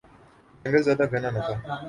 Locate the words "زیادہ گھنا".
0.87-1.29